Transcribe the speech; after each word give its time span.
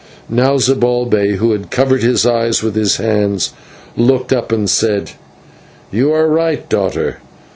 Now 0.29 0.57
Zibalbay, 0.57 1.35
who 1.35 1.51
had 1.51 1.69
covered 1.69 2.01
his 2.01 2.25
eyes 2.25 2.63
with 2.63 2.73
his 2.73 2.97
hands, 2.97 3.53
looked 3.95 4.33
up 4.33 4.51
and 4.51 4.67
said: 4.67 5.11
"You 5.91 6.11
are 6.11 6.27
right, 6.27 6.67
daughter. 6.67 7.17